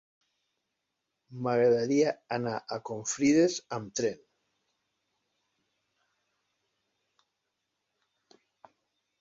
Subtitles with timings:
[1.47, 4.17] M'agradaria anar a Confrides amb tren.